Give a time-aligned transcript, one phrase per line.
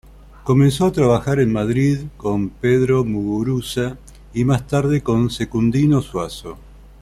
[0.43, 3.99] Comenzó a trabajar en Madrid con Pedro Muguruza
[4.33, 6.57] y más tarde con Secundino Zuazo.